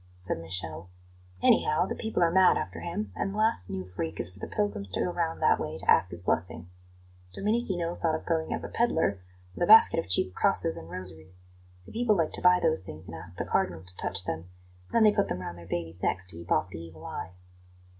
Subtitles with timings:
[0.17, 0.89] said Michele.
[1.43, 4.47] "Anyhow, the people are mad after him, and the last new freak is for the
[4.47, 6.71] pilgrims to go round that way to ask his blessing.
[7.35, 9.21] Domenichino thought of going as a pedlar,
[9.53, 11.41] with a basket of cheap crosses and rosaries.
[11.85, 14.49] The people like to buy those things and ask the Cardinal to touch them;
[14.91, 17.33] then they put them round their babies' necks to keep off the evil eye."